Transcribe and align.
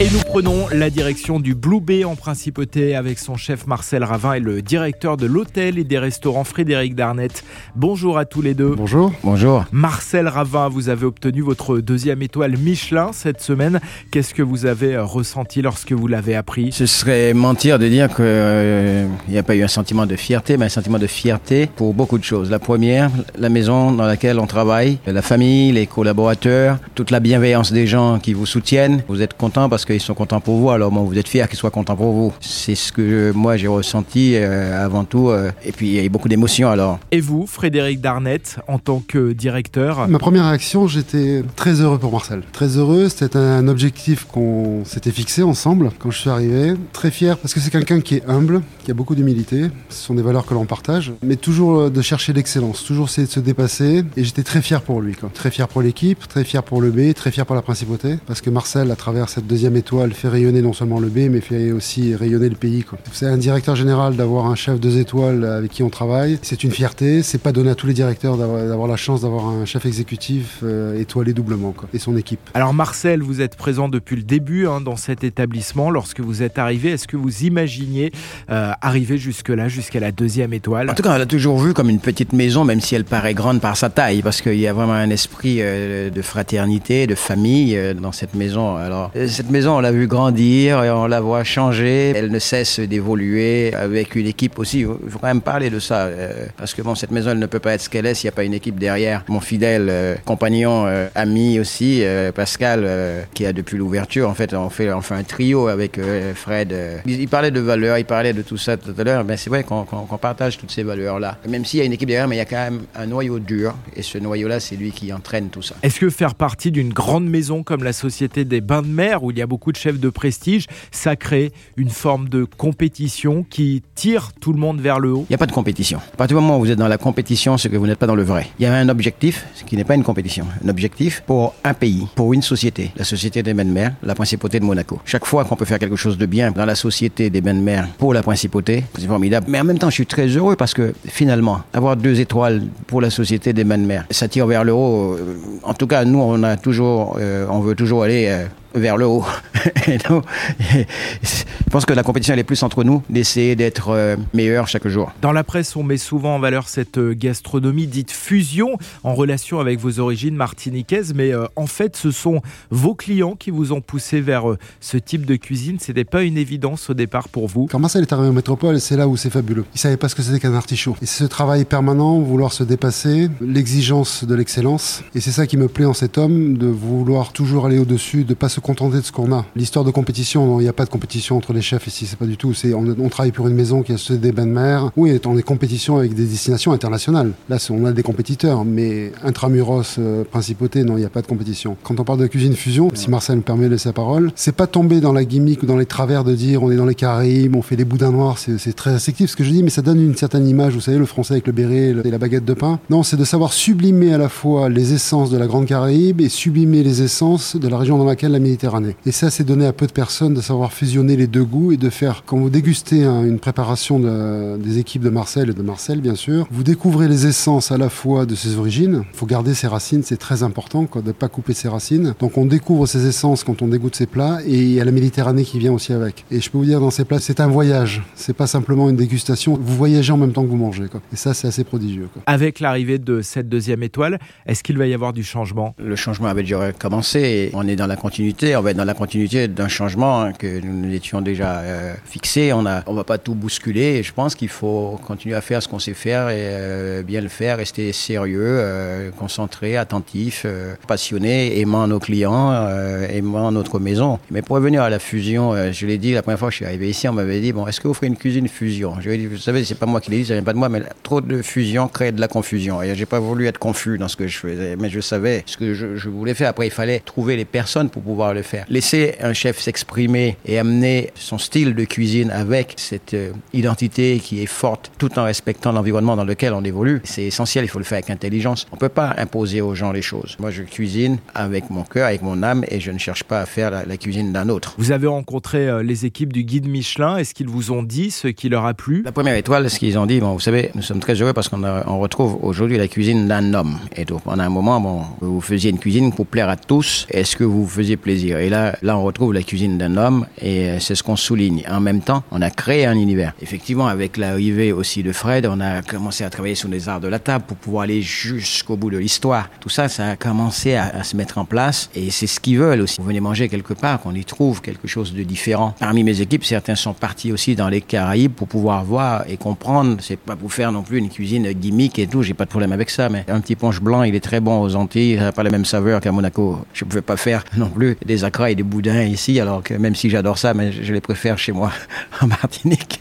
Et 0.00 0.08
nous 0.12 0.20
prenons 0.20 0.68
la 0.72 0.90
direction 0.90 1.40
du 1.40 1.56
Blue 1.56 1.80
Bay 1.80 2.04
en 2.04 2.14
principauté 2.14 2.94
avec 2.94 3.18
son 3.18 3.36
chef 3.36 3.66
Marcel 3.66 4.04
Ravin 4.04 4.34
et 4.34 4.38
le 4.38 4.62
directeur 4.62 5.16
de 5.16 5.26
l'hôtel 5.26 5.76
et 5.76 5.82
des 5.82 5.98
restaurants 5.98 6.44
Frédéric 6.44 6.94
Darnette. 6.94 7.42
Bonjour 7.74 8.16
à 8.16 8.24
tous 8.24 8.40
les 8.40 8.54
deux. 8.54 8.76
Bonjour. 8.76 9.12
Bonjour. 9.24 9.64
Marcel 9.72 10.28
Ravin, 10.28 10.68
vous 10.68 10.88
avez 10.88 11.04
obtenu 11.04 11.40
votre 11.40 11.78
deuxième 11.78 12.22
étoile 12.22 12.56
Michelin 12.56 13.10
cette 13.12 13.40
semaine. 13.40 13.80
Qu'est-ce 14.12 14.34
que 14.34 14.42
vous 14.42 14.66
avez 14.66 14.94
euh, 14.94 15.04
ressenti 15.04 15.62
lorsque 15.62 15.90
vous 15.90 16.06
l'avez 16.06 16.36
appris? 16.36 16.70
Ce 16.70 16.86
serait 16.86 17.34
mentir 17.34 17.80
de 17.80 17.88
dire 17.88 18.14
qu'il 18.14 19.08
n'y 19.28 19.38
a 19.38 19.42
pas 19.42 19.56
eu 19.56 19.64
un 19.64 19.68
sentiment 19.68 20.06
de 20.06 20.14
fierté, 20.14 20.56
mais 20.58 20.66
un 20.66 20.68
sentiment 20.68 21.00
de 21.00 21.08
fierté 21.08 21.68
pour 21.74 21.92
beaucoup 21.92 22.18
de 22.18 22.24
choses. 22.24 22.50
La 22.50 22.60
première, 22.60 23.10
la 23.36 23.48
maison 23.48 23.90
dans 23.90 24.06
laquelle 24.06 24.38
on 24.38 24.46
travaille, 24.46 24.98
la 25.08 25.22
famille, 25.22 25.72
les 25.72 25.88
collaborateurs, 25.88 26.78
toute 26.94 27.10
la 27.10 27.18
bienveillance 27.18 27.72
des 27.72 27.88
gens 27.88 28.20
qui 28.20 28.32
vous 28.32 28.46
soutiennent. 28.46 29.02
Vous 29.08 29.22
êtes 29.22 29.36
content 29.36 29.68
parce 29.68 29.87
qu'ils 29.88 30.00
sont 30.00 30.14
contents 30.14 30.40
pour 30.40 30.56
vous, 30.58 30.70
alors 30.70 30.90
bon, 30.90 31.02
vous 31.04 31.18
êtes 31.18 31.28
fiers 31.28 31.46
qu'ils 31.48 31.58
soient 31.58 31.70
contents 31.70 31.96
pour 31.96 32.12
vous. 32.12 32.32
C'est 32.40 32.74
ce 32.74 32.92
que 32.92 33.32
moi 33.34 33.56
j'ai 33.56 33.68
ressenti 33.68 34.34
euh, 34.34 34.84
avant 34.84 35.04
tout. 35.04 35.28
euh, 35.30 35.50
et 35.64 35.72
puis 35.72 35.86
il 35.88 35.92
y 35.94 35.98
a 35.98 36.04
eu 36.04 36.08
beaucoup 36.08 36.28
d'émotions 36.28 36.68
alors. 36.70 36.98
Et 37.10 37.20
vous, 37.20 37.46
Frédéric 37.46 38.00
Darnette, 38.00 38.58
en 38.68 38.78
tant 38.78 39.00
que 39.06 39.32
directeur? 39.32 40.06
Ma 40.08 40.18
première 40.18 40.46
réaction, 40.46 40.86
j'étais 40.86 41.42
très 41.56 41.80
heureux 41.80 41.98
pour 41.98 42.12
Marcel. 42.12 42.42
Très 42.52 42.76
heureux, 42.76 43.08
c'était 43.08 43.38
un 43.38 43.66
objectif 43.68 44.26
qu'on 44.30 44.84
s'était 44.84 45.10
fixé 45.10 45.42
ensemble 45.42 45.90
quand 45.98 46.10
je 46.10 46.18
suis 46.18 46.30
arrivé. 46.30 46.74
Très 46.92 47.10
fier 47.10 47.38
parce 47.38 47.54
que 47.54 47.60
c'est 47.60 47.70
quelqu'un 47.70 48.00
qui 48.00 48.16
est 48.16 48.24
humble, 48.28 48.62
qui 48.84 48.90
a 48.90 48.94
beaucoup 48.94 49.14
d'humilité. 49.14 49.68
Ce 49.88 50.04
sont 50.04 50.14
des 50.14 50.22
valeurs 50.22 50.46
que 50.46 50.54
l'on 50.54 50.66
partage, 50.66 51.12
mais 51.22 51.36
toujours 51.36 51.80
euh, 51.80 51.90
de 51.90 52.02
chercher 52.02 52.32
l'excellence, 52.32 52.84
toujours 52.84 53.06
essayer 53.08 53.26
de 53.26 53.32
se 53.32 53.40
dépasser. 53.40 54.04
Et 54.16 54.24
j'étais 54.24 54.42
très 54.42 54.60
fier 54.62 54.82
pour 54.82 55.00
lui, 55.00 55.14
quoi. 55.14 55.30
très 55.32 55.50
fier 55.50 55.66
pour 55.68 55.82
l'équipe, 55.82 56.26
très 56.28 56.44
fier 56.44 56.62
pour 56.62 56.80
le 56.82 56.90
B, 56.90 57.14
très 57.14 57.30
fier 57.30 57.46
pour 57.46 57.54
la 57.56 57.62
principauté, 57.62 58.18
parce 58.26 58.40
que 58.40 58.50
Marcel, 58.50 58.90
à 58.90 58.96
travers 58.96 59.28
cette 59.28 59.46
deuxième 59.46 59.76
étoile, 59.78 60.12
fait 60.12 60.28
rayonner 60.28 60.60
non 60.60 60.72
seulement 60.72 61.00
le 61.00 61.08
B, 61.08 61.30
mais 61.30 61.40
fait 61.40 61.72
aussi 61.72 62.14
rayonner 62.14 62.48
le 62.48 62.56
pays. 62.56 62.84
C'est 63.12 63.26
un 63.26 63.36
directeur 63.36 63.76
général 63.76 64.16
d'avoir 64.16 64.46
un 64.46 64.54
chef 64.54 64.78
deux 64.78 64.98
étoiles 64.98 65.44
avec 65.44 65.70
qui 65.70 65.82
on 65.82 65.90
travaille. 65.90 66.38
C'est 66.42 66.64
une 66.64 66.70
fierté. 66.70 67.22
C'est 67.22 67.38
pas 67.38 67.52
donné 67.52 67.70
à 67.70 67.74
tous 67.74 67.86
les 67.86 67.94
directeurs 67.94 68.36
d'avoir 68.36 68.66
d'avoir 68.66 68.88
la 68.88 68.96
chance 68.96 69.22
d'avoir 69.22 69.46
un 69.46 69.64
chef 69.64 69.86
exécutif 69.86 70.60
euh, 70.62 71.00
étoilé 71.00 71.32
doublement, 71.32 71.72
quoi, 71.72 71.88
et 71.94 71.98
son 71.98 72.16
équipe. 72.16 72.40
Alors 72.54 72.74
Marcel, 72.74 73.22
vous 73.22 73.40
êtes 73.40 73.56
présent 73.56 73.88
depuis 73.88 74.16
le 74.16 74.22
début 74.22 74.66
hein, 74.66 74.80
dans 74.80 74.96
cet 74.96 75.24
établissement. 75.24 75.90
Lorsque 75.90 76.20
vous 76.20 76.42
êtes 76.42 76.58
arrivé, 76.58 76.90
est-ce 76.90 77.08
que 77.08 77.16
vous 77.16 77.44
imaginiez 77.44 78.12
euh, 78.50 78.72
arriver 78.80 79.18
jusque-là, 79.18 79.68
jusqu'à 79.68 80.00
la 80.00 80.12
deuxième 80.12 80.52
étoile? 80.52 80.90
En 80.90 80.94
tout 80.94 81.02
cas, 81.02 81.14
on 81.14 81.18
l'a 81.18 81.26
toujours 81.26 81.58
vu 81.58 81.74
comme 81.74 81.90
une 81.90 82.00
petite 82.00 82.32
maison, 82.32 82.64
même 82.64 82.80
si 82.80 82.94
elle 82.94 83.04
paraît 83.04 83.34
grande 83.34 83.60
par 83.60 83.76
sa 83.76 83.90
taille, 83.90 84.22
parce 84.22 84.40
qu'il 84.40 84.58
y 84.58 84.66
a 84.66 84.72
vraiment 84.72 84.94
un 84.94 85.10
esprit 85.10 85.58
euh, 85.60 86.10
de 86.10 86.22
fraternité, 86.22 87.06
de 87.06 87.14
famille 87.14 87.76
euh, 87.76 87.94
dans 87.94 88.12
cette 88.12 88.34
maison. 88.34 88.76
Alors, 88.76 89.10
euh, 89.16 89.28
cette 89.28 89.50
maison, 89.50 89.67
on 89.68 89.80
l'a 89.80 89.92
vu 89.92 90.06
grandir, 90.06 90.82
et 90.84 90.90
on 90.90 91.06
la 91.06 91.20
voit 91.20 91.44
changer. 91.44 92.12
Elle 92.14 92.30
ne 92.30 92.38
cesse 92.38 92.80
d'évoluer 92.80 93.74
avec 93.74 94.14
une 94.14 94.26
équipe 94.26 94.58
aussi. 94.58 94.80
Il 94.80 95.10
faut 95.10 95.18
quand 95.18 95.26
même 95.28 95.40
parler 95.40 95.70
de 95.70 95.78
ça, 95.78 96.06
euh, 96.06 96.46
parce 96.56 96.74
que 96.74 96.82
bon, 96.82 96.94
cette 96.94 97.10
maison, 97.10 97.30
elle 97.30 97.38
ne 97.38 97.46
peut 97.46 97.58
pas 97.58 97.74
être 97.74 97.82
ce 97.82 97.88
qu'elle 97.88 98.06
est 98.06 98.14
s'il 98.14 98.28
n'y 98.28 98.34
a 98.34 98.36
pas 98.36 98.44
une 98.44 98.54
équipe 98.54 98.78
derrière. 98.78 99.24
Mon 99.28 99.40
fidèle 99.40 99.88
euh, 99.90 100.14
compagnon, 100.24 100.84
euh, 100.86 101.08
ami 101.14 101.60
aussi, 101.60 102.02
Pascal, 102.34 102.88
qui 103.34 103.46
a 103.46 103.52
depuis 103.52 103.76
l'ouverture, 103.76 104.28
en 104.28 104.34
fait, 104.34 104.54
on 104.54 104.70
fait, 104.70 104.92
on 104.92 105.00
fait 105.00 105.14
un 105.14 105.22
trio 105.22 105.68
avec 105.68 105.98
Fred. 106.34 106.74
Il, 107.06 107.28
parlait 107.28 107.50
de 107.50 107.60
valeurs, 107.60 107.98
il 107.98 108.04
parlait 108.04 108.32
de 108.32 108.42
tout 108.42 108.56
ça 108.56 108.76
tout 108.76 108.94
à 108.96 109.04
l'heure, 109.04 109.24
mais 109.24 109.36
c'est 109.36 109.50
vrai 109.50 109.64
qu'on 109.64 109.84
partage 110.20 110.58
toutes 110.58 110.70
ces 110.70 110.82
valeurs-là. 110.82 111.38
Même 111.48 111.64
s'il 111.64 111.80
y 111.80 111.82
a 111.82 111.86
une 111.86 111.92
équipe 111.92 112.08
derrière, 112.08 112.28
mais 112.28 112.36
il 112.36 112.38
y 112.38 112.42
a 112.42 112.44
quand 112.44 112.56
même 112.56 112.82
un 112.94 113.06
noyau 113.06 113.38
dur, 113.38 113.74
et 113.96 114.02
ce 114.02 114.18
noyau-là, 114.18 114.60
c'est 114.60 114.76
lui 114.76 114.92
qui 114.92 115.12
entraîne 115.12 115.48
tout 115.48 115.62
ça. 115.62 115.74
Est-ce 115.82 116.00
que 116.00 116.10
faire 116.10 116.34
partie 116.34 116.70
d'une 116.70 116.92
grande 116.92 117.28
maison 117.28 117.62
comme 117.62 117.84
la 117.84 117.92
Société 117.92 118.44
des 118.44 118.60
Bains 118.60 118.82
de 118.82 118.88
Mer, 118.88 119.22
où 119.22 119.30
il 119.30 119.38
y 119.38 119.42
a 119.42 119.46
beaucoup 119.46 119.57
de 119.66 119.76
chefs 119.76 120.00
de 120.00 120.08
prestige, 120.08 120.66
ça 120.90 121.16
crée 121.16 121.52
une 121.76 121.90
forme 121.90 122.28
de 122.28 122.44
compétition 122.44 123.44
qui 123.48 123.82
tire 123.94 124.32
tout 124.40 124.52
le 124.52 124.58
monde 124.58 124.80
vers 124.80 125.00
le 125.00 125.12
haut 125.12 125.26
Il 125.28 125.32
n'y 125.32 125.34
a 125.34 125.38
pas 125.38 125.46
de 125.46 125.52
compétition. 125.52 125.98
À 125.98 126.16
partir 126.16 126.36
du 126.36 126.42
moment 126.42 126.56
où 126.58 126.60
vous 126.60 126.70
êtes 126.70 126.78
dans 126.78 126.88
la 126.88 126.98
compétition, 126.98 127.58
c'est 127.58 127.68
que 127.68 127.76
vous 127.76 127.86
n'êtes 127.86 127.98
pas 127.98 128.06
dans 128.06 128.14
le 128.14 128.22
vrai. 128.22 128.48
Il 128.58 128.62
y 128.62 128.66
a 128.66 128.74
un 128.74 128.88
objectif, 128.88 129.46
ce 129.54 129.64
qui 129.64 129.76
n'est 129.76 129.84
pas 129.84 129.94
une 129.94 130.04
compétition. 130.04 130.46
Un 130.64 130.68
objectif 130.68 131.22
pour 131.26 131.54
un 131.64 131.74
pays, 131.74 132.06
pour 132.14 132.32
une 132.32 132.42
société. 132.42 132.92
La 132.96 133.04
société 133.04 133.42
des 133.42 133.54
bains 133.54 133.64
de 133.64 133.70
mer, 133.70 133.94
la 134.02 134.14
principauté 134.14 134.60
de 134.60 134.64
Monaco. 134.64 135.00
Chaque 135.04 135.26
fois 135.26 135.44
qu'on 135.44 135.56
peut 135.56 135.64
faire 135.64 135.78
quelque 135.78 135.96
chose 135.96 136.18
de 136.18 136.26
bien 136.26 136.50
dans 136.50 136.64
la 136.64 136.74
société 136.74 137.30
des 137.30 137.40
bains 137.40 137.54
de 137.54 137.60
mer 137.60 137.88
pour 137.98 138.14
la 138.14 138.22
principauté, 138.22 138.84
c'est 138.98 139.06
formidable. 139.06 139.46
Mais 139.48 139.60
en 139.60 139.64
même 139.64 139.78
temps, 139.78 139.90
je 139.90 139.94
suis 139.94 140.06
très 140.06 140.26
heureux 140.26 140.56
parce 140.56 140.74
que 140.74 140.94
finalement, 141.06 141.60
avoir 141.72 141.96
deux 141.96 142.20
étoiles 142.20 142.62
pour 142.86 143.00
la 143.00 143.10
société 143.10 143.52
des 143.52 143.64
bains 143.64 143.78
de 143.78 143.84
mer, 143.84 144.04
ça 144.10 144.28
tire 144.28 144.46
vers 144.46 144.64
le 144.64 144.72
haut. 144.72 145.18
En 145.62 145.74
tout 145.74 145.86
cas, 145.86 146.04
nous, 146.04 146.20
on 146.20 146.42
a 146.42 146.56
toujours, 146.56 147.16
euh, 147.20 147.46
on 147.50 147.60
veut 147.60 147.74
toujours 147.74 148.02
aller 148.02 148.26
euh, 148.28 148.46
vers 148.74 148.96
le 148.96 149.06
haut. 149.06 149.24
Et 149.86 149.98
donc, 149.98 150.24
je 150.60 151.70
pense 151.70 151.84
que 151.84 151.92
la 151.92 152.02
compétition, 152.02 152.34
elle 152.34 152.40
est 152.40 152.44
plus 152.44 152.62
entre 152.62 152.84
nous, 152.84 153.02
d'essayer 153.10 153.56
d'être 153.56 153.90
euh, 153.90 154.16
meilleur 154.34 154.68
chaque 154.68 154.86
jour. 154.88 155.12
Dans 155.20 155.32
la 155.32 155.44
presse, 155.44 155.76
on 155.76 155.82
met 155.82 155.96
souvent 155.96 156.36
en 156.36 156.38
valeur 156.38 156.68
cette 156.68 156.98
euh, 156.98 157.14
gastronomie 157.14 157.86
dite 157.86 158.10
fusion 158.10 158.78
en 159.04 159.14
relation 159.14 159.60
avec 159.60 159.78
vos 159.78 160.00
origines 160.00 160.34
martiniquaises, 160.34 161.14
mais 161.14 161.32
euh, 161.32 161.46
en 161.56 161.66
fait, 161.66 161.96
ce 161.96 162.10
sont 162.10 162.40
vos 162.70 162.94
clients 162.94 163.34
qui 163.36 163.50
vous 163.50 163.72
ont 163.72 163.80
poussé 163.80 164.20
vers 164.20 164.50
euh, 164.50 164.58
ce 164.80 164.96
type 164.96 165.26
de 165.26 165.36
cuisine. 165.36 165.78
C'était 165.80 166.04
pas 166.04 166.22
une 166.22 166.38
évidence 166.38 166.90
au 166.90 166.94
départ 166.94 167.28
pour 167.28 167.48
vous. 167.48 167.66
Quand 167.70 167.78
Marcel 167.78 168.02
est 168.02 168.12
arrivé 168.12 168.28
en 168.28 168.32
métropole, 168.32 168.80
c'est 168.80 168.96
là 168.96 169.08
où 169.08 169.16
c'est 169.16 169.30
fabuleux. 169.30 169.64
Il 169.74 169.80
savait 169.80 169.96
pas 169.96 170.08
ce 170.08 170.14
que 170.14 170.22
c'était 170.22 170.40
qu'un 170.40 170.54
artichaut. 170.54 170.96
Et 171.02 171.06
c'est 171.06 171.24
ce 171.24 171.28
travail 171.28 171.64
permanent, 171.64 172.18
vouloir 172.20 172.52
se 172.52 172.64
dépasser, 172.64 173.28
l'exigence 173.40 174.24
de 174.24 174.34
l'excellence. 174.34 175.02
Et 175.14 175.20
c'est 175.20 175.32
ça 175.32 175.46
qui 175.46 175.56
me 175.56 175.68
plaît 175.68 175.84
en 175.84 175.94
cet 175.94 176.18
homme, 176.18 176.56
de 176.58 176.66
vouloir 176.66 177.32
toujours 177.32 177.66
aller 177.66 177.78
au-dessus, 177.78 178.24
de 178.24 178.34
pas 178.34 178.48
se 178.48 178.57
contenter 178.60 178.98
de 178.98 179.02
ce 179.02 179.12
qu'on 179.12 179.32
a. 179.32 179.44
L'histoire 179.56 179.84
de 179.84 179.90
compétition, 179.90 180.60
il 180.60 180.64
n'y 180.64 180.68
a 180.68 180.72
pas 180.72 180.84
de 180.84 180.90
compétition 180.90 181.36
entre 181.36 181.52
les 181.52 181.62
chefs 181.62 181.86
ici, 181.86 182.06
c'est 182.06 182.18
pas 182.18 182.26
du 182.26 182.36
tout. 182.36 182.54
C'est 182.54 182.74
on, 182.74 183.08
travaille 183.08 183.32
pour 183.32 183.48
une 183.48 183.54
maison 183.54 183.82
qui 183.82 183.92
a 183.92 183.98
ceux 183.98 184.16
des 184.16 184.32
bains 184.32 184.46
de 184.46 184.52
mer. 184.52 184.90
Oui, 184.96 185.18
on 185.24 185.36
est 185.36 185.42
compétition 185.42 185.96
avec 185.96 186.14
des 186.14 186.24
destinations 186.24 186.72
internationales. 186.72 187.32
Là, 187.48 187.56
on 187.70 187.84
a 187.84 187.92
des 187.92 188.02
compétiteurs, 188.02 188.64
mais 188.64 189.12
intramuros, 189.24 189.98
euh, 189.98 190.24
principauté, 190.24 190.84
non, 190.84 190.96
il 190.96 191.00
n'y 191.00 191.06
a 191.06 191.10
pas 191.10 191.22
de 191.22 191.26
compétition. 191.26 191.76
Quand 191.82 191.98
on 192.00 192.04
parle 192.04 192.20
de 192.20 192.26
cuisine 192.26 192.54
fusion, 192.54 192.90
si 192.94 193.10
Marcel 193.10 193.36
me 193.36 193.42
permet 193.42 193.66
de 193.66 193.70
laisser 193.70 193.88
la 193.88 193.92
parole, 193.92 194.30
c'est 194.34 194.54
pas 194.54 194.66
tomber 194.66 195.00
dans 195.00 195.12
la 195.12 195.24
gimmick 195.24 195.62
ou 195.62 195.66
dans 195.66 195.76
les 195.76 195.86
travers 195.86 196.24
de 196.24 196.34
dire 196.34 196.62
on 196.62 196.70
est 196.70 196.76
dans 196.76 196.86
les 196.86 196.94
Caraïbes, 196.94 197.56
on 197.56 197.62
fait 197.62 197.76
des 197.76 197.84
boudins 197.84 198.12
noirs, 198.12 198.38
c'est 198.38 198.72
très 198.74 198.92
restrictif 198.92 199.30
ce 199.30 199.36
que 199.36 199.44
je 199.44 199.50
dis, 199.50 199.62
mais 199.62 199.70
ça 199.70 199.82
donne 199.82 200.00
une 200.00 200.16
certaine 200.16 200.46
image, 200.46 200.74
vous 200.74 200.80
savez, 200.80 200.98
le 200.98 201.06
français 201.06 201.34
avec 201.34 201.46
le 201.46 201.52
béret 201.52 201.94
et 202.04 202.10
la 202.10 202.18
baguette 202.18 202.44
de 202.44 202.54
pain. 202.54 202.80
Non, 202.90 203.02
c'est 203.02 203.16
de 203.16 203.24
savoir 203.24 203.52
sublimer 203.52 204.14
à 204.14 204.18
la 204.18 204.28
fois 204.28 204.68
les 204.68 204.92
essences 204.92 205.30
de 205.30 205.38
la 205.38 205.46
Grande 205.46 205.66
Caraïbe 205.66 206.20
et 206.20 206.28
sublimer 206.28 206.82
les 206.82 207.02
essences 207.02 207.56
de 207.56 207.68
la 207.68 207.78
région 207.78 207.98
dans 207.98 208.04
laquelle 208.04 208.32
la 208.32 208.38
Méditerranée. 208.48 208.96
Et 209.06 209.12
ça, 209.12 209.30
c'est 209.30 209.44
donné 209.44 209.66
à 209.66 209.72
peu 209.72 209.86
de 209.86 209.92
personnes 209.92 210.34
de 210.34 210.40
savoir 210.40 210.72
fusionner 210.72 211.16
les 211.16 211.26
deux 211.26 211.44
goûts 211.44 211.72
et 211.72 211.76
de 211.76 211.90
faire, 211.90 212.22
quand 212.26 212.38
vous 212.38 212.50
dégustez 212.50 213.04
hein, 213.04 213.24
une 213.24 213.38
préparation 213.38 213.98
de- 214.00 214.56
des 214.56 214.78
équipes 214.78 215.02
de 215.02 215.10
Marcel 215.10 215.50
et 215.50 215.52
de 215.54 215.62
Marcel, 215.62 216.00
bien 216.00 216.14
sûr, 216.14 216.46
vous 216.50 216.62
découvrez 216.62 217.08
les 217.08 217.26
essences 217.26 217.70
à 217.72 217.76
la 217.78 217.88
fois 217.90 218.24
de 218.26 218.34
ses 218.34 218.56
origines. 218.56 219.04
Il 219.12 219.16
faut 219.16 219.26
garder 219.26 219.54
ses 219.54 219.66
racines, 219.66 220.02
c'est 220.02 220.16
très 220.16 220.42
important, 220.42 220.86
quoi, 220.86 221.02
de 221.02 221.08
ne 221.08 221.12
pas 221.12 221.28
couper 221.28 221.52
ses 221.52 221.68
racines. 221.68 222.14
Donc 222.20 222.38
on 222.38 222.46
découvre 222.46 222.86
ses 222.86 223.06
essences 223.06 223.44
quand 223.44 223.60
on 223.62 223.68
dégoûte 223.68 223.96
ses 223.96 224.06
plats 224.06 224.38
et 224.46 224.54
il 224.56 224.72
y 224.72 224.80
a 224.80 224.84
la 224.84 224.92
Méditerranée 224.92 225.44
qui 225.44 225.58
vient 225.58 225.72
aussi 225.72 225.92
avec. 225.92 226.24
Et 226.30 226.40
je 226.40 226.50
peux 226.50 226.58
vous 226.58 226.64
dire, 226.64 226.80
dans 226.80 226.90
ces 226.90 227.04
plats, 227.04 227.18
c'est 227.20 227.40
un 227.40 227.48
voyage. 227.48 228.02
C'est 228.14 228.32
pas 228.36 228.46
simplement 228.46 228.88
une 228.88 228.96
dégustation. 228.96 229.58
Vous 229.60 229.76
voyagez 229.76 230.12
en 230.12 230.16
même 230.16 230.32
temps 230.32 230.42
que 230.44 230.48
vous 230.48 230.56
mangez. 230.56 230.88
Quoi. 230.88 231.00
Et 231.12 231.16
ça, 231.16 231.34
c'est 231.34 231.48
assez 231.48 231.64
prodigieux. 231.64 232.08
Quoi. 232.12 232.22
Avec 232.26 232.60
l'arrivée 232.60 232.98
de 232.98 233.20
cette 233.22 233.48
deuxième 233.48 233.82
étoile, 233.82 234.18
est-ce 234.46 234.62
qu'il 234.62 234.78
va 234.78 234.86
y 234.86 234.94
avoir 234.94 235.12
du 235.12 235.22
changement? 235.24 235.74
Le 235.78 235.96
changement 235.96 236.28
avait 236.28 236.42
déjà 236.42 236.72
commencé 236.72 237.20
et 237.20 237.50
on 237.54 237.66
est 237.66 237.76
dans 237.76 237.86
la 237.86 237.96
continuité. 237.96 238.37
On 238.40 238.60
va 238.60 238.70
être 238.70 238.76
dans 238.76 238.84
la 238.84 238.94
continuité 238.94 239.48
d'un 239.48 239.66
changement 239.66 240.32
que 240.32 240.60
nous 240.60 240.94
étions 240.94 241.20
déjà 241.20 241.58
euh, 241.58 241.94
fixé. 242.04 242.52
On 242.52 242.66
a, 242.66 242.84
on 242.86 242.94
va 242.94 243.02
pas 243.02 243.18
tout 243.18 243.34
bousculer. 243.34 244.04
Je 244.04 244.12
pense 244.12 244.36
qu'il 244.36 244.48
faut 244.48 245.00
continuer 245.04 245.34
à 245.34 245.40
faire 245.40 245.60
ce 245.60 245.66
qu'on 245.66 245.80
sait 245.80 245.92
faire 245.92 246.28
et 246.28 246.36
euh, 246.38 247.02
bien 247.02 247.20
le 247.20 247.28
faire, 247.28 247.56
rester 247.56 247.92
sérieux, 247.92 248.38
euh, 248.40 249.10
concentré, 249.10 249.76
attentif, 249.76 250.42
euh, 250.44 250.74
passionné, 250.86 251.58
aimant 251.58 251.88
nos 251.88 251.98
clients, 251.98 252.68
aimant 253.10 253.50
notre 253.50 253.80
maison. 253.80 254.20
Mais 254.30 254.42
pour 254.42 254.54
revenir 254.54 254.82
à 254.82 254.90
la 254.90 255.00
fusion, 255.00 255.72
je 255.72 255.86
l'ai 255.86 255.98
dit 255.98 256.12
la 256.12 256.22
première 256.22 256.38
fois 256.38 256.48
que 256.48 256.52
je 256.52 256.58
suis 256.58 256.64
arrivé 256.64 256.88
ici, 256.88 257.08
on 257.08 257.14
m'avait 257.14 257.40
dit 257.40 257.52
bon, 257.52 257.66
est-ce 257.66 257.80
que 257.80 257.88
vous 257.88 257.94
ferez 257.94 258.06
une 258.06 258.16
cuisine 258.16 258.46
fusion? 258.46 258.94
Je 259.00 259.08
lui 259.08 259.16
ai 259.16 259.18
dit, 259.18 259.26
vous 259.26 259.36
savez, 259.36 259.64
c'est 259.64 259.74
pas 259.74 259.86
moi 259.86 260.00
qui 260.00 260.12
l'ai 260.12 260.18
dit, 260.18 260.26
ça 260.26 260.34
vient 260.34 260.44
pas 260.44 260.52
de 260.52 260.58
moi, 260.58 260.68
mais 260.68 260.82
trop 261.02 261.20
de 261.20 261.42
fusion 261.42 261.88
crée 261.88 262.12
de 262.12 262.20
la 262.20 262.28
confusion. 262.28 262.82
Et 262.82 262.94
j'ai 262.94 263.06
pas 263.06 263.18
voulu 263.18 263.48
être 263.48 263.58
confus 263.58 263.98
dans 263.98 264.08
ce 264.08 264.14
que 264.14 264.28
je 264.28 264.38
faisais, 264.38 264.76
mais 264.76 264.90
je 264.90 265.00
savais 265.00 265.42
ce 265.46 265.56
que 265.56 265.74
je 265.74 266.08
voulais 266.08 266.34
faire. 266.34 266.50
Après, 266.50 266.68
il 266.68 266.72
fallait 266.72 267.00
trouver 267.00 267.36
les 267.36 267.44
personnes 267.44 267.90
pour 267.90 268.02
pouvoir 268.02 268.27
le 268.34 268.42
faire. 268.42 268.64
Laisser 268.68 269.16
un 269.20 269.32
chef 269.32 269.58
s'exprimer 269.58 270.36
et 270.44 270.58
amener 270.58 271.10
son 271.14 271.38
style 271.38 271.74
de 271.74 271.84
cuisine 271.84 272.30
avec 272.30 272.74
cette 272.76 273.14
euh, 273.14 273.32
identité 273.52 274.18
qui 274.18 274.42
est 274.42 274.46
forte, 274.46 274.90
tout 274.98 275.18
en 275.18 275.24
respectant 275.24 275.72
l'environnement 275.72 276.16
dans 276.16 276.24
lequel 276.24 276.52
on 276.52 276.64
évolue, 276.64 277.00
c'est 277.04 277.24
essentiel. 277.24 277.64
Il 277.64 277.68
faut 277.68 277.78
le 277.78 277.84
faire 277.84 277.96
avec 277.96 278.10
intelligence. 278.10 278.66
On 278.72 278.76
peut 278.76 278.88
pas 278.88 279.14
imposer 279.18 279.60
aux 279.60 279.74
gens 279.74 279.92
les 279.92 280.02
choses. 280.02 280.36
Moi, 280.38 280.50
je 280.50 280.62
cuisine 280.62 281.18
avec 281.34 281.70
mon 281.70 281.82
cœur, 281.82 282.06
avec 282.06 282.22
mon 282.22 282.42
âme, 282.42 282.64
et 282.68 282.80
je 282.80 282.90
ne 282.90 282.98
cherche 282.98 283.24
pas 283.24 283.40
à 283.40 283.46
faire 283.46 283.70
la, 283.70 283.84
la 283.84 283.96
cuisine 283.96 284.32
d'un 284.32 284.48
autre. 284.48 284.74
Vous 284.78 284.92
avez 284.92 285.06
rencontré 285.06 285.68
euh, 285.68 285.82
les 285.82 286.06
équipes 286.06 286.32
du 286.32 286.44
guide 286.44 286.68
Michelin. 286.68 287.16
Est-ce 287.16 287.34
qu'ils 287.34 287.48
vous 287.48 287.72
ont 287.72 287.82
dit 287.82 288.10
ce 288.10 288.28
qui 288.28 288.48
leur 288.48 288.64
a 288.66 288.74
plu? 288.74 289.02
La 289.04 289.12
première 289.12 289.36
étoile, 289.36 289.68
ce 289.70 289.78
qu'ils 289.78 289.98
ont 289.98 290.06
dit, 290.06 290.20
bon, 290.20 290.32
vous 290.32 290.40
savez, 290.40 290.70
nous 290.74 290.82
sommes 290.82 291.00
très 291.00 291.14
heureux 291.14 291.32
parce 291.32 291.48
qu'on 291.48 291.62
on 291.64 291.98
retrouve 291.98 292.38
aujourd'hui 292.42 292.76
la 292.76 292.88
cuisine 292.88 293.28
d'un 293.28 293.54
homme. 293.54 293.78
Et 293.96 294.04
donc, 294.04 294.22
pendant 294.22 294.42
un 294.42 294.48
moment, 294.48 294.80
bon, 294.80 295.02
vous 295.20 295.40
faisiez 295.40 295.70
une 295.70 295.78
cuisine 295.78 296.12
pour 296.12 296.26
plaire 296.26 296.48
à 296.48 296.56
tous. 296.56 297.06
Est-ce 297.10 297.36
que 297.36 297.44
vous 297.44 297.66
faisiez 297.66 297.96
plaisir 297.96 298.17
Et 298.26 298.48
là, 298.48 298.76
là, 298.82 298.98
on 298.98 299.04
retrouve 299.04 299.32
la 299.32 299.42
cuisine 299.42 299.78
d'un 299.78 299.96
homme 299.96 300.26
et 300.40 300.68
euh, 300.68 300.80
c'est 300.80 300.94
ce 300.94 301.02
qu'on 301.02 301.16
souligne. 301.16 301.64
En 301.70 301.80
même 301.80 302.00
temps, 302.00 302.22
on 302.30 302.42
a 302.42 302.50
créé 302.50 302.86
un 302.86 302.94
univers. 302.94 303.32
Effectivement, 303.40 303.86
avec 303.86 304.16
l'arrivée 304.16 304.72
aussi 304.72 305.02
de 305.02 305.12
Fred, 305.12 305.46
on 305.46 305.60
a 305.60 305.82
commencé 305.82 306.24
à 306.24 306.30
travailler 306.30 306.54
sur 306.54 306.68
les 306.68 306.88
arts 306.88 307.00
de 307.00 307.08
la 307.08 307.18
table 307.18 307.44
pour 307.46 307.56
pouvoir 307.56 307.84
aller 307.84 308.02
jusqu'au 308.02 308.76
bout 308.76 308.90
de 308.90 308.98
l'histoire. 308.98 309.48
Tout 309.60 309.68
ça, 309.68 309.88
ça 309.88 310.10
a 310.10 310.16
commencé 310.16 310.74
à, 310.74 311.02
se 311.04 311.16
mettre 311.16 311.38
en 311.38 311.44
place 311.44 311.90
et 311.94 312.10
c'est 312.10 312.26
ce 312.26 312.40
qu'ils 312.40 312.58
veulent 312.58 312.80
aussi. 312.80 312.96
Vous 313.00 313.06
venez 313.06 313.20
manger 313.20 313.48
quelque 313.48 313.74
part, 313.74 314.00
qu'on 314.00 314.14
y 314.14 314.24
trouve 314.24 314.60
quelque 314.60 314.88
chose 314.88 315.14
de 315.14 315.22
différent. 315.22 315.74
Parmi 315.78 316.04
mes 316.04 316.20
équipes, 316.20 316.44
certains 316.44 316.74
sont 316.74 316.92
partis 316.92 317.32
aussi 317.32 317.54
dans 317.54 317.68
les 317.68 317.80
Caraïbes 317.80 318.32
pour 318.32 318.48
pouvoir 318.48 318.84
voir 318.84 319.24
et 319.28 319.36
comprendre. 319.36 319.96
C'est 320.00 320.18
pas 320.18 320.36
pour 320.36 320.52
faire 320.52 320.72
non 320.72 320.82
plus 320.82 320.98
une 320.98 321.08
cuisine 321.08 321.50
gimmick 321.52 321.98
et 321.98 322.06
tout. 322.06 322.22
J'ai 322.22 322.34
pas 322.34 322.44
de 322.44 322.50
problème 322.50 322.72
avec 322.72 322.90
ça, 322.90 323.08
mais 323.08 323.24
un 323.28 323.40
petit 323.40 323.56
punch 323.56 323.80
blanc, 323.80 324.02
il 324.02 324.14
est 324.14 324.20
très 324.20 324.40
bon 324.40 324.60
aux 324.60 324.74
Antilles. 324.74 325.16
Ça 325.16 325.24
n'a 325.24 325.32
pas 325.32 325.42
la 325.42 325.50
même 325.50 325.64
saveur 325.64 326.00
qu'à 326.00 326.12
Monaco. 326.12 326.58
Je 326.72 326.84
pouvais 326.84 327.02
pas 327.02 327.16
faire 327.16 327.44
non 327.56 327.68
plus 327.68 327.96
des 328.08 328.24
acras 328.24 328.50
et 328.50 328.56
des 328.56 328.64
boudins 328.64 329.02
ici, 329.02 329.38
alors 329.38 329.62
que 329.62 329.74
même 329.74 329.94
si 329.94 330.10
j'adore 330.10 330.38
ça, 330.38 330.54
mais 330.54 330.72
je 330.72 330.92
les 330.92 331.00
préfère 331.00 331.38
chez 331.38 331.52
moi 331.52 331.70
en 332.20 332.26
Martinique. 332.26 333.00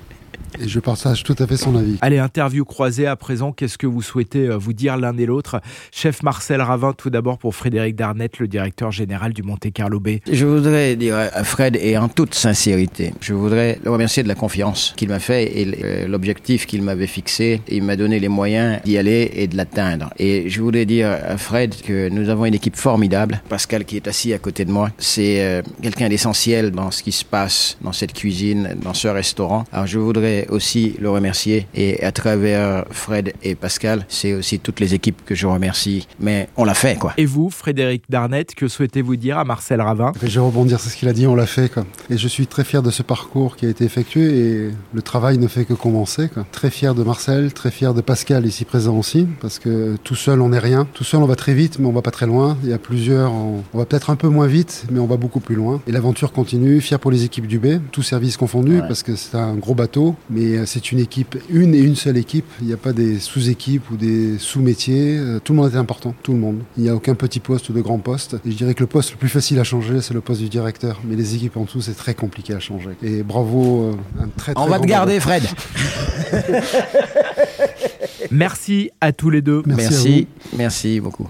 Et 0.62 0.68
je 0.68 0.80
partage 0.80 1.24
tout 1.24 1.36
à 1.40 1.46
fait 1.46 1.58
son 1.58 1.76
avis. 1.76 1.98
Allez, 2.02 2.20
interview 2.20 2.66
croisée 2.66 3.06
à 3.06 3.16
présent. 3.16 3.52
Qu'est-ce 3.52 3.78
que 3.78 3.88
vous 3.88 4.02
souhaitez 4.02 4.48
euh, 4.48 4.58
vous 4.58 4.74
dire 4.74 4.98
l'un 4.98 5.16
et 5.18 5.26
l'autre? 5.26 5.62
Chef 5.92 6.24
Marcel 6.24 6.62
Ravin, 6.62 6.94
tout 6.94 7.10
d'abord 7.10 7.38
pour 7.38 7.56
Frédéric 7.56 7.96
Darnette, 7.96 8.40
le 8.40 8.48
directeur 8.48 8.92
général 8.92 9.34
du 9.34 9.44
Monte 9.44 9.72
Carlo 9.74 10.00
Bay. 10.00 10.22
Je 10.32 10.46
voudrais 10.46 10.96
dire 10.96 11.16
à 11.16 11.44
Fred, 11.44 11.78
et 11.80 11.98
en 11.98 12.10
toute 12.10 12.34
sincérité, 12.34 13.14
je 13.22 13.34
voudrais 13.34 13.80
le 13.84 13.92
remercier 13.92 14.24
de 14.24 14.28
la 14.28 14.36
confiance 14.36 14.94
qu'il 14.98 15.10
m'a 15.10 15.20
fait 15.20 15.62
et 15.62 15.78
euh, 15.84 16.08
l'objectif 16.08 16.66
qu'il 16.66 16.82
m'avait 16.82 17.08
fixé. 17.08 17.62
Il 17.68 17.84
m'a 17.84 17.96
donné 17.96 18.20
les 18.20 18.28
moyens 18.28 18.82
d'y 18.84 18.98
aller 18.98 19.32
et 19.34 19.48
de 19.48 19.56
l'atteindre. 19.56 20.10
Et 20.18 20.50
je 20.50 20.62
voudrais 20.62 20.86
dire 20.86 21.10
à 21.10 21.38
Fred 21.38 21.76
que 21.82 22.10
nous 22.10 22.30
avons 22.30 22.46
une 22.46 22.56
équipe 22.56 22.76
formidable. 22.76 23.42
Pascal 23.50 23.86
qui 23.86 23.96
est 23.96 24.08
assis 24.08 24.34
à 24.34 24.40
côté 24.40 24.66
de 24.66 24.72
moi, 24.72 24.90
c'est 24.98 25.42
euh, 25.42 25.62
quelqu'un 25.82 26.10
d'essentiel 26.10 26.72
dans 26.72 26.92
ce 26.92 27.04
qui 27.04 27.12
se 27.12 27.26
passe 27.26 27.78
dans 27.82 27.94
cette 27.94 28.14
cuisine, 28.14 28.76
dans 28.82 28.94
ce 28.94 29.08
restaurant. 29.08 29.66
Alors 29.72 29.88
je 29.88 30.00
voudrais 30.00 30.47
aussi 30.50 30.96
le 31.00 31.10
remercier 31.10 31.68
et 31.76 32.04
à 32.04 32.12
travers 32.12 32.86
Fred 32.92 33.34
et 33.44 33.56
Pascal, 33.56 34.06
c'est 34.10 34.34
aussi 34.34 34.60
toutes 34.60 34.80
les 34.80 34.94
équipes 34.94 35.22
que 35.26 35.36
je 35.36 35.48
remercie. 35.48 36.08
Mais 36.20 36.50
on 36.58 36.64
l'a 36.64 36.74
fait, 36.74 36.96
quoi. 36.96 37.14
Et 37.18 37.26
vous, 37.26 37.50
Frédéric 37.50 38.04
Darnette, 38.10 38.56
que 38.56 38.68
souhaitez-vous 38.68 39.16
dire 39.16 39.38
à 39.38 39.44
Marcel 39.46 39.82
Ravin? 39.82 40.12
Je 40.22 40.28
vais 40.40 40.46
rebondir 40.46 40.80
sur 40.80 40.90
ce 40.92 40.96
qu'il 40.96 41.08
a 41.10 41.14
dit, 41.14 41.28
on 41.28 41.36
l'a 41.36 41.46
fait. 41.46 41.72
Quoi. 41.72 41.86
Et 42.10 42.18
je 42.18 42.28
suis 42.28 42.48
très 42.48 42.64
fier 42.64 42.82
de 42.84 42.92
ce 42.92 43.04
parcours 43.04 43.56
qui 43.56 43.66
a 43.66 43.70
été 43.70 43.84
effectué 43.86 44.38
et 44.38 44.72
le 44.94 45.02
travail 45.02 45.38
ne 45.38 45.48
fait 45.48 45.66
que 45.66 45.74
commencer. 45.74 46.30
Quoi. 46.30 46.46
Très 46.52 46.70
fier 46.70 46.96
de 46.96 47.04
Marcel, 47.04 47.54
très 47.54 47.72
fier 47.72 47.94
de 47.94 48.02
Pascal 48.02 48.46
ici 48.46 48.66
présent 48.66 48.98
aussi, 48.98 49.28
parce 49.42 49.60
que 49.60 49.96
tout 50.04 50.16
seul 50.16 50.42
on 50.42 50.50
n'est 50.50 50.60
rien. 50.60 50.88
Tout 50.94 51.04
seul 51.04 51.22
on 51.22 51.26
va 51.26 51.36
très 51.36 51.54
vite, 51.54 51.80
mais 51.80 51.88
on 51.88 51.92
va 51.94 52.02
pas 52.02 52.12
très 52.12 52.26
loin. 52.26 52.58
Il 52.64 52.70
y 52.70 52.74
a 52.74 52.78
plusieurs, 52.78 53.32
on, 53.34 53.64
on 53.74 53.78
va 53.78 53.86
peut-être 53.86 54.10
un 54.10 54.16
peu 54.16 54.28
moins 54.28 54.48
vite, 54.48 54.86
mais 54.92 55.00
on 55.00 55.08
va 55.08 55.18
beaucoup 55.18 55.40
plus 55.40 55.56
loin. 55.56 55.82
Et 55.88 55.92
l'aventure 55.92 56.32
continue, 56.32 56.82
fier 56.82 57.00
pour 57.00 57.12
les 57.12 57.24
équipes 57.24 57.48
du 57.48 57.60
B, 57.60 57.80
tous 57.92 58.04
services 58.04 58.38
confondus, 58.38 58.80
Ouais. 58.82 58.88
parce 58.88 59.04
que 59.04 59.16
c'est 59.16 59.36
un 59.38 59.56
gros 59.56 59.76
bateau, 59.76 60.16
mais 60.30 60.37
euh, 60.40 60.66
c'est 60.66 60.92
une 60.92 61.00
équipe, 61.00 61.38
une 61.50 61.74
et 61.74 61.80
une 61.80 61.96
seule 61.96 62.18
équipe. 62.18 62.46
Il 62.62 62.68
n'y 62.68 62.74
a 62.74 62.78
pas 62.78 62.94
des 62.94 63.20
sous-équipes 63.20 63.90
ou 63.92 63.98
des 63.98 64.38
sous-métiers. 64.38 65.18
Euh, 65.18 65.40
Tout 65.40 65.54
le 65.54 65.58
monde 65.58 65.74
est 65.74 65.78
important, 65.78 66.14
tout 66.22 66.34
le 66.34 66.40
monde. 66.40 66.60
Il 66.78 66.84
n'y 66.84 66.90
a 66.90 66.96
aucun 66.96 67.16
petit 67.16 67.40
poste 67.40 67.70
ou 67.70 67.74
de 67.74 67.82
grand 67.82 67.98
poste. 67.98 68.36
Et 68.46 68.52
je 68.52 68.58
dirais 68.58 68.74
que 68.74 68.82
le 68.82 68.88
poste 68.88 69.12
le 69.12 69.18
plus 69.18 69.30
facile 69.30 69.60
à 69.60 69.64
changer, 69.64 70.02
c'est 70.02 70.14
le 70.14 70.22
poste 70.22 70.42
du 70.42 70.50
directeur. 70.50 71.02
Mais 71.06 71.16
les 71.16 71.36
équipes 71.36 71.58
en 71.58 71.64
dessous, 71.64 71.82
c'est 71.82 71.96
très 71.96 72.14
compliqué 72.14 72.54
à 72.54 72.60
changer. 72.60 72.92
Et 73.02 73.24
bravo, 73.24 73.86
euh, 73.86 74.24
un 74.24 74.28
très 74.28 74.54
très 74.54 74.64
On 74.64 74.68
va 74.68 74.80
te 74.80 74.86
garder, 74.86 75.20
bravo. 75.20 75.48
Fred. 75.48 76.44
Merci 78.32 78.92
à 79.02 79.12
tous 79.14 79.30
les 79.30 79.42
deux. 79.42 79.64
Merci 79.66 79.82
à 79.82 79.90
merci, 79.90 80.28
merci 80.56 81.00
beaucoup. 81.00 81.26